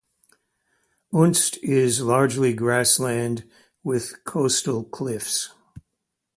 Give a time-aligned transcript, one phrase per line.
[1.13, 3.47] Unst is largely grassland,
[3.83, 5.51] with coastal cliffs.